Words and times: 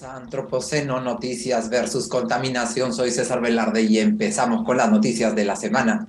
A 0.00 0.16
Antropoceno 0.16 1.02
Noticias 1.02 1.68
versus 1.68 2.08
Contaminación. 2.08 2.94
Soy 2.94 3.10
César 3.10 3.42
Velarde 3.42 3.82
y 3.82 3.98
empezamos 3.98 4.64
con 4.64 4.78
las 4.78 4.90
noticias 4.90 5.34
de 5.34 5.44
la 5.44 5.54
semana. 5.54 6.06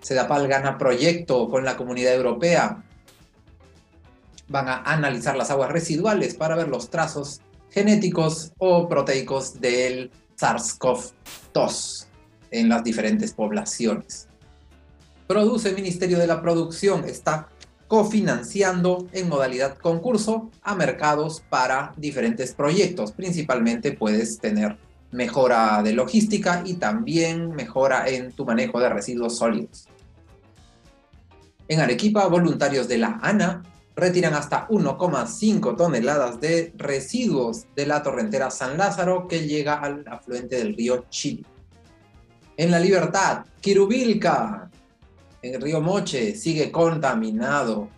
Sedapal 0.00 0.48
gana 0.48 0.76
proyecto 0.76 1.48
con 1.48 1.64
la 1.64 1.76
Comunidad 1.76 2.14
Europea. 2.14 2.82
Van 4.48 4.68
a 4.68 4.78
analizar 4.78 5.36
las 5.36 5.52
aguas 5.52 5.70
residuales 5.70 6.34
para 6.34 6.56
ver 6.56 6.66
los 6.66 6.90
trazos 6.90 7.40
genéticos 7.70 8.52
o 8.58 8.88
proteicos 8.88 9.60
del 9.60 10.10
SARS-CoV-2 10.36 12.06
en 12.50 12.68
las 12.68 12.82
diferentes 12.82 13.32
poblaciones. 13.34 14.26
Produce 15.28 15.72
Ministerio 15.74 16.18
de 16.18 16.26
la 16.26 16.42
Producción. 16.42 17.04
Está 17.04 17.48
cofinanciando 17.92 19.06
en 19.12 19.28
modalidad 19.28 19.76
concurso 19.76 20.50
a 20.62 20.74
mercados 20.74 21.42
para 21.50 21.92
diferentes 21.98 22.54
proyectos. 22.54 23.12
Principalmente 23.12 23.92
puedes 23.92 24.38
tener 24.38 24.78
mejora 25.10 25.82
de 25.82 25.92
logística 25.92 26.62
y 26.64 26.76
también 26.76 27.50
mejora 27.50 28.08
en 28.08 28.32
tu 28.32 28.46
manejo 28.46 28.80
de 28.80 28.88
residuos 28.88 29.36
sólidos. 29.36 29.88
En 31.68 31.80
Arequipa, 31.80 32.26
voluntarios 32.28 32.88
de 32.88 32.96
la 32.96 33.18
ANA 33.20 33.62
retiran 33.94 34.32
hasta 34.32 34.66
1,5 34.68 35.76
toneladas 35.76 36.40
de 36.40 36.72
residuos 36.78 37.66
de 37.76 37.84
la 37.84 38.02
torrentera 38.02 38.50
San 38.50 38.78
Lázaro 38.78 39.28
que 39.28 39.46
llega 39.46 39.74
al 39.74 40.02
afluente 40.08 40.56
del 40.56 40.74
río 40.74 41.04
Chile. 41.10 41.44
En 42.56 42.70
La 42.70 42.80
Libertad, 42.80 43.44
Quirubilca, 43.60 44.70
el 45.42 45.60
río 45.60 45.80
Moche 45.80 46.36
sigue 46.36 46.70
contaminado 46.70 47.88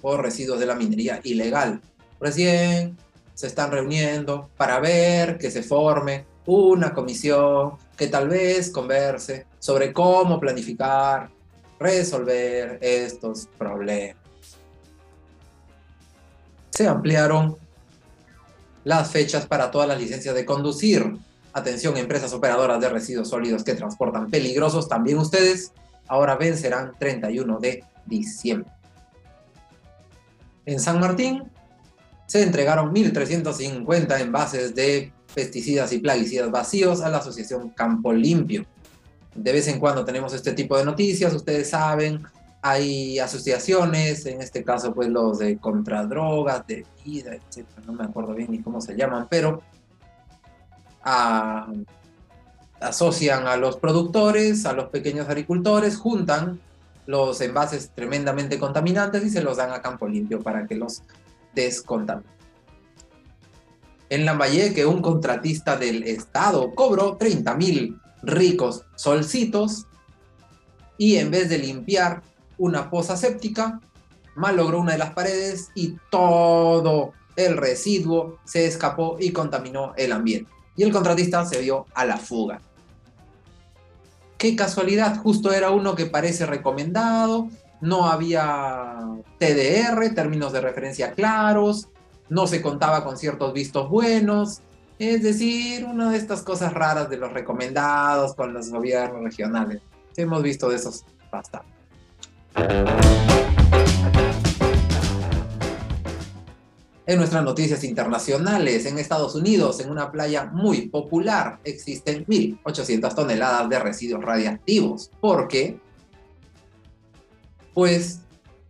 por 0.00 0.22
residuos 0.22 0.60
de 0.60 0.66
la 0.66 0.74
minería 0.74 1.20
ilegal. 1.24 1.80
Recién 2.20 2.96
se 3.34 3.46
están 3.46 3.70
reuniendo 3.70 4.50
para 4.56 4.78
ver 4.78 5.38
que 5.38 5.50
se 5.50 5.62
forme 5.62 6.26
una 6.44 6.92
comisión 6.92 7.72
que 7.96 8.06
tal 8.06 8.28
vez 8.28 8.70
converse 8.70 9.46
sobre 9.58 9.92
cómo 9.92 10.38
planificar, 10.38 11.30
resolver 11.80 12.78
estos 12.80 13.48
problemas. 13.58 14.16
Se 16.70 16.86
ampliaron 16.86 17.56
las 18.84 19.10
fechas 19.10 19.46
para 19.46 19.70
todas 19.70 19.88
las 19.88 19.98
licencias 19.98 20.34
de 20.34 20.44
conducir. 20.44 21.16
Atención, 21.54 21.96
empresas 21.96 22.34
operadoras 22.34 22.80
de 22.80 22.88
residuos 22.90 23.30
sólidos 23.30 23.64
que 23.64 23.74
transportan 23.74 24.30
peligrosos, 24.30 24.88
también 24.88 25.18
ustedes 25.18 25.72
ahora 26.08 26.36
vencerán 26.36 26.92
31 26.98 27.58
de 27.58 27.84
diciembre. 28.06 28.70
En 30.64 30.80
San 30.80 31.00
Martín 31.00 31.44
se 32.26 32.42
entregaron 32.42 32.92
1.350 32.92 34.20
envases 34.20 34.74
de 34.74 35.12
pesticidas 35.34 35.92
y 35.92 35.98
plaguicidas 35.98 36.50
vacíos 36.50 37.00
a 37.02 37.08
la 37.08 37.18
Asociación 37.18 37.70
Campo 37.70 38.12
Limpio. 38.12 38.66
De 39.34 39.52
vez 39.52 39.68
en 39.68 39.78
cuando 39.78 40.04
tenemos 40.04 40.32
este 40.32 40.52
tipo 40.52 40.76
de 40.76 40.84
noticias, 40.84 41.32
ustedes 41.34 41.70
saben, 41.70 42.22
hay 42.62 43.18
asociaciones, 43.18 44.26
en 44.26 44.40
este 44.42 44.64
caso 44.64 44.92
pues 44.92 45.08
los 45.08 45.38
de 45.38 45.58
contradrogas, 45.58 46.66
de 46.66 46.84
vida, 47.04 47.34
etc. 47.34 47.66
No 47.86 47.92
me 47.92 48.04
acuerdo 48.04 48.34
bien 48.34 48.50
ni 48.50 48.60
cómo 48.60 48.80
se 48.80 48.96
llaman, 48.96 49.28
pero 49.30 49.62
a, 51.04 51.68
asocian 52.80 53.46
a 53.46 53.56
los 53.56 53.76
productores, 53.76 54.66
a 54.66 54.72
los 54.72 54.88
pequeños 54.88 55.28
agricultores, 55.28 55.96
juntan 55.96 56.60
los 57.06 57.40
envases 57.40 57.90
tremendamente 57.94 58.58
contaminantes 58.58 59.24
y 59.24 59.30
se 59.30 59.42
los 59.42 59.56
dan 59.56 59.72
a 59.72 59.80
campo 59.82 60.08
limpio 60.08 60.42
para 60.42 60.66
que 60.66 60.74
los 60.74 61.02
descontaminen. 61.54 62.30
En 64.08 64.24
Lambayeque, 64.24 64.86
un 64.86 65.02
contratista 65.02 65.76
del 65.76 66.04
Estado 66.04 66.74
cobró 66.74 67.16
30 67.16 67.54
mil 67.54 67.98
ricos 68.22 68.84
solcitos 68.94 69.86
y 70.98 71.16
en 71.16 71.30
vez 71.30 71.48
de 71.48 71.58
limpiar 71.58 72.22
una 72.58 72.88
poza 72.88 73.16
séptica, 73.16 73.80
malogró 74.34 74.80
una 74.80 74.92
de 74.92 74.98
las 74.98 75.12
paredes 75.12 75.70
y 75.74 75.96
todo 76.10 77.12
el 77.36 77.56
residuo 77.56 78.38
se 78.44 78.66
escapó 78.66 79.16
y 79.18 79.32
contaminó 79.32 79.92
el 79.96 80.12
ambiente 80.12 80.55
y 80.76 80.82
el 80.82 80.92
contratista 80.92 81.44
se 81.44 81.60
vio 81.60 81.86
a 81.94 82.04
la 82.04 82.16
fuga. 82.16 82.60
Qué 84.38 84.54
casualidad, 84.54 85.16
justo 85.18 85.52
era 85.52 85.70
uno 85.70 85.94
que 85.94 86.06
parece 86.06 86.44
recomendado, 86.44 87.48
no 87.80 88.06
había 88.06 88.98
TDR, 89.38 90.14
términos 90.14 90.52
de 90.52 90.60
referencia 90.60 91.12
claros, 91.12 91.88
no 92.28 92.46
se 92.46 92.60
contaba 92.60 93.04
con 93.04 93.16
ciertos 93.16 93.52
vistos 93.52 93.88
buenos, 93.88 94.60
es 94.98 95.22
decir, 95.22 95.84
una 95.84 96.10
de 96.10 96.18
estas 96.18 96.42
cosas 96.42 96.72
raras 96.72 97.08
de 97.10 97.18
los 97.18 97.32
recomendados 97.32 98.34
con 98.34 98.52
los 98.52 98.70
gobiernos 98.70 99.22
regionales. 99.22 99.82
Hemos 100.16 100.42
visto 100.42 100.68
de 100.68 100.76
esos 100.76 101.04
bastante. 101.30 101.76
En 107.08 107.18
nuestras 107.18 107.44
noticias 107.44 107.84
internacionales, 107.84 108.84
en 108.84 108.98
Estados 108.98 109.36
Unidos, 109.36 109.78
en 109.78 109.90
una 109.90 110.10
playa 110.10 110.46
muy 110.46 110.88
popular, 110.88 111.60
existen 111.62 112.26
1.800 112.26 113.14
toneladas 113.14 113.68
de 113.68 113.78
residuos 113.78 114.24
radiactivos. 114.24 115.12
¿Por 115.20 115.46
qué? 115.46 115.78
Pues 117.72 118.22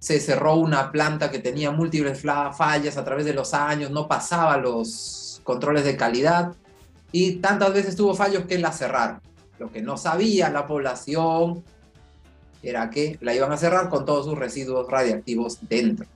se 0.00 0.18
cerró 0.18 0.56
una 0.56 0.90
planta 0.90 1.30
que 1.30 1.38
tenía 1.38 1.70
múltiples 1.70 2.22
fallas 2.22 2.96
a 2.96 3.04
través 3.04 3.24
de 3.24 3.34
los 3.34 3.54
años, 3.54 3.92
no 3.92 4.08
pasaba 4.08 4.56
los 4.56 5.40
controles 5.44 5.84
de 5.84 5.96
calidad 5.96 6.56
y 7.12 7.36
tantas 7.36 7.72
veces 7.72 7.94
tuvo 7.94 8.14
fallos 8.14 8.46
que 8.46 8.58
la 8.58 8.72
cerraron. 8.72 9.20
Lo 9.60 9.70
que 9.70 9.80
no 9.80 9.96
sabía 9.96 10.50
la 10.50 10.66
población 10.66 11.62
era 12.64 12.90
que 12.90 13.16
la 13.20 13.32
iban 13.32 13.52
a 13.52 13.56
cerrar 13.56 13.88
con 13.88 14.04
todos 14.04 14.26
sus 14.26 14.36
residuos 14.36 14.90
radiactivos 14.90 15.58
dentro. 15.68 16.06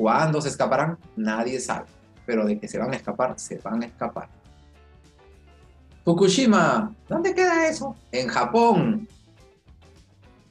¿Cuándo 0.00 0.40
se 0.40 0.48
escaparán? 0.48 0.96
Nadie 1.14 1.60
sabe. 1.60 1.84
Pero 2.24 2.46
de 2.46 2.58
que 2.58 2.66
se 2.66 2.78
van 2.78 2.90
a 2.90 2.96
escapar, 2.96 3.38
se 3.38 3.58
van 3.58 3.82
a 3.82 3.86
escapar. 3.86 4.30
Fukushima, 6.06 6.94
¿dónde 7.06 7.34
queda 7.34 7.68
eso? 7.68 7.94
En 8.10 8.26
Japón. 8.28 9.06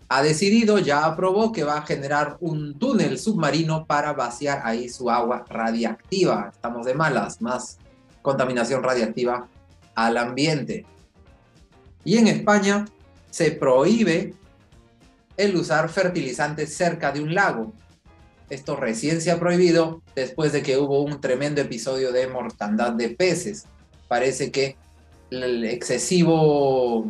Ha 0.07 0.21
decidido, 0.21 0.77
ya 0.77 1.03
aprobó 1.03 1.51
que 1.51 1.63
va 1.63 1.79
a 1.79 1.81
generar 1.81 2.37
un 2.41 2.77
túnel 2.77 3.17
submarino 3.17 3.87
para 3.87 4.13
vaciar 4.13 4.61
ahí 4.65 4.87
su 4.87 5.09
agua 5.09 5.43
radiactiva. 5.49 6.51
Estamos 6.53 6.85
de 6.85 6.93
malas, 6.93 7.41
más 7.41 7.79
contaminación 8.21 8.83
radiactiva 8.83 9.47
al 9.95 10.17
ambiente. 10.17 10.85
Y 12.03 12.17
en 12.17 12.27
España 12.27 12.85
se 13.31 13.49
prohíbe 13.49 14.35
el 15.37 15.55
usar 15.55 15.89
fertilizantes 15.89 16.77
cerca 16.77 17.11
de 17.11 17.21
un 17.23 17.33
lago. 17.33 17.73
Esto 18.49 18.75
recién 18.75 19.21
se 19.21 19.31
ha 19.31 19.39
prohibido 19.39 20.01
después 20.15 20.51
de 20.51 20.63
que 20.63 20.77
hubo 20.77 21.03
un 21.03 21.21
tremendo 21.21 21.61
episodio 21.61 22.11
de 22.11 22.27
mortandad 22.27 22.93
de 22.93 23.09
peces. 23.09 23.65
Parece 24.07 24.51
que 24.51 24.75
el 25.29 25.63
excesivo 25.65 27.05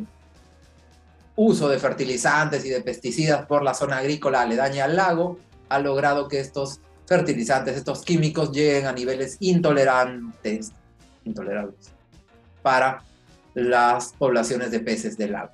uso 1.35 1.69
de 1.69 1.79
fertilizantes 1.79 2.65
y 2.65 2.69
de 2.69 2.81
pesticidas 2.81 3.45
por 3.45 3.63
la 3.63 3.73
zona 3.73 3.99
agrícola 3.99 4.41
aledaña 4.41 4.83
al 4.83 4.97
lago 4.97 5.39
ha 5.69 5.79
logrado 5.79 6.27
que 6.27 6.41
estos 6.41 6.81
fertilizantes, 7.05 7.77
estos 7.77 8.03
químicos 8.03 8.51
lleguen 8.51 8.87
a 8.87 8.91
niveles 8.91 9.37
intolerantes, 9.39 10.71
intolerables 11.23 11.91
para 12.61 13.03
las 13.53 14.13
poblaciones 14.17 14.71
de 14.71 14.81
peces 14.81 15.17
del 15.17 15.31
lago. 15.31 15.53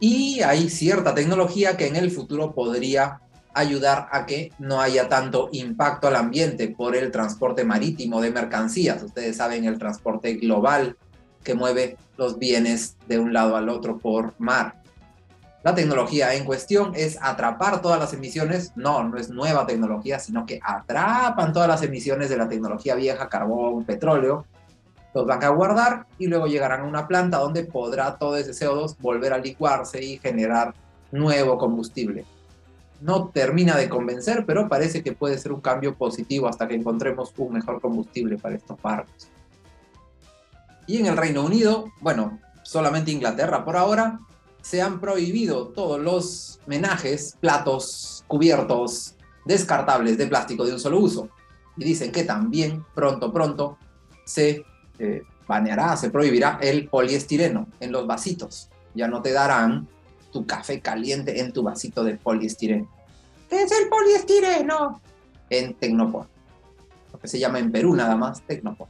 Y 0.00 0.40
hay 0.42 0.68
cierta 0.68 1.14
tecnología 1.14 1.76
que 1.76 1.86
en 1.86 1.96
el 1.96 2.10
futuro 2.10 2.52
podría 2.52 3.20
ayudar 3.54 4.08
a 4.12 4.26
que 4.26 4.52
no 4.58 4.80
haya 4.80 5.08
tanto 5.08 5.48
impacto 5.52 6.08
al 6.08 6.16
ambiente 6.16 6.68
por 6.68 6.96
el 6.96 7.10
transporte 7.10 7.64
marítimo 7.64 8.20
de 8.20 8.30
mercancías. 8.30 9.02
Ustedes 9.02 9.36
saben 9.36 9.64
el 9.64 9.78
transporte 9.78 10.34
global 10.34 10.96
que 11.42 11.54
mueve 11.54 11.96
los 12.16 12.38
bienes 12.38 12.96
de 13.08 13.18
un 13.18 13.32
lado 13.32 13.56
al 13.56 13.68
otro 13.68 13.98
por 13.98 14.34
mar. 14.38 14.76
La 15.62 15.74
tecnología 15.74 16.34
en 16.34 16.44
cuestión 16.44 16.92
es 16.94 17.18
atrapar 17.20 17.82
todas 17.82 17.98
las 17.98 18.14
emisiones, 18.14 18.72
no, 18.76 19.04
no 19.04 19.18
es 19.18 19.28
nueva 19.28 19.66
tecnología, 19.66 20.18
sino 20.18 20.46
que 20.46 20.58
atrapan 20.62 21.52
todas 21.52 21.68
las 21.68 21.82
emisiones 21.82 22.30
de 22.30 22.38
la 22.38 22.48
tecnología 22.48 22.94
vieja, 22.94 23.28
carbón, 23.28 23.84
petróleo, 23.84 24.46
los 25.12 25.26
van 25.26 25.44
a 25.44 25.48
guardar 25.48 26.06
y 26.18 26.28
luego 26.28 26.46
llegarán 26.46 26.82
a 26.82 26.84
una 26.84 27.06
planta 27.06 27.38
donde 27.38 27.64
podrá 27.64 28.16
todo 28.16 28.36
ese 28.36 28.52
CO2 28.52 28.96
volver 29.00 29.32
a 29.32 29.38
licuarse 29.38 30.02
y 30.02 30.18
generar 30.18 30.72
nuevo 31.10 31.58
combustible 31.58 32.24
no 33.00 33.28
termina 33.28 33.76
de 33.76 33.88
convencer, 33.88 34.44
pero 34.46 34.68
parece 34.68 35.02
que 35.02 35.12
puede 35.12 35.38
ser 35.38 35.52
un 35.52 35.60
cambio 35.60 35.94
positivo 35.94 36.48
hasta 36.48 36.68
que 36.68 36.74
encontremos 36.74 37.32
un 37.36 37.54
mejor 37.54 37.80
combustible 37.80 38.36
para 38.36 38.56
estos 38.56 38.80
barcos. 38.80 39.28
Y 40.86 40.98
en 40.98 41.06
el 41.06 41.16
Reino 41.16 41.44
Unido, 41.44 41.92
bueno, 42.00 42.38
solamente 42.62 43.10
Inglaterra 43.10 43.64
por 43.64 43.76
ahora, 43.76 44.20
se 44.62 44.82
han 44.82 45.00
prohibido 45.00 45.68
todos 45.68 46.00
los 46.00 46.60
menajes, 46.66 47.36
platos, 47.40 48.24
cubiertos 48.26 49.14
descartables 49.44 50.18
de 50.18 50.26
plástico 50.26 50.64
de 50.64 50.72
un 50.72 50.80
solo 50.80 50.98
uso. 50.98 51.28
y 51.76 51.84
dicen 51.84 52.12
que 52.12 52.24
también 52.24 52.84
pronto, 52.94 53.32
pronto 53.32 53.78
se 54.24 54.64
eh, 54.98 55.22
baneará, 55.48 55.96
se 55.96 56.10
prohibirá 56.10 56.58
el 56.60 56.88
poliestireno 56.88 57.68
en 57.80 57.92
los 57.92 58.06
vasitos. 58.06 58.68
Ya 58.94 59.08
no 59.08 59.22
te 59.22 59.32
darán 59.32 59.88
tu 60.30 60.46
café 60.46 60.80
caliente 60.80 61.40
en 61.40 61.52
tu 61.52 61.62
vasito 61.62 62.04
de 62.04 62.16
poliestireno. 62.16 62.88
¿Qué 63.48 63.62
es 63.62 63.72
el 63.72 63.88
poliestireno? 63.88 65.00
En 65.48 65.74
Tecnopor. 65.74 66.26
Lo 67.12 67.18
que 67.18 67.28
se 67.28 67.38
llama 67.38 67.58
en 67.58 67.72
Perú 67.72 67.94
nada 67.94 68.16
más, 68.16 68.42
Tecnopor. 68.42 68.88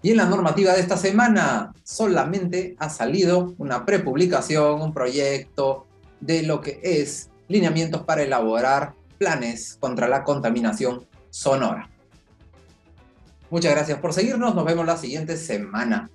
Y 0.00 0.12
en 0.12 0.16
la 0.16 0.26
normativa 0.26 0.72
de 0.74 0.80
esta 0.80 0.96
semana 0.96 1.72
solamente 1.82 2.76
ha 2.78 2.88
salido 2.88 3.54
una 3.58 3.84
prepublicación, 3.84 4.80
un 4.80 4.92
proyecto 4.92 5.86
de 6.20 6.42
lo 6.42 6.60
que 6.60 6.80
es 6.82 7.30
lineamientos 7.48 8.02
para 8.02 8.22
elaborar 8.22 8.94
planes 9.18 9.76
contra 9.80 10.08
la 10.08 10.22
contaminación 10.22 11.06
sonora. 11.30 11.90
Muchas 13.50 13.72
gracias 13.72 13.98
por 13.98 14.12
seguirnos, 14.12 14.54
nos 14.54 14.64
vemos 14.64 14.84
la 14.84 14.96
siguiente 14.96 15.36
semana. 15.36 16.10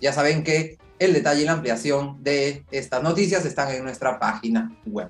Ya 0.00 0.12
saben 0.12 0.44
que 0.44 0.78
el 0.98 1.12
detalle 1.12 1.42
y 1.42 1.44
la 1.46 1.52
ampliación 1.52 2.22
de 2.22 2.64
estas 2.70 3.02
noticias 3.02 3.44
están 3.44 3.70
en 3.70 3.84
nuestra 3.84 4.18
página 4.18 4.70
web. 4.84 5.08